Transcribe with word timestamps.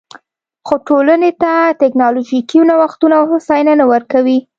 خو 0.67 0.75
ټولنې 0.87 1.31
ته 1.41 1.51
ټکنالوژیکي 1.81 2.59
نوښتونه 2.69 3.15
او 3.19 3.25
هوساینه 3.31 3.73
نه 3.79 3.85
ورکوي 3.93 4.39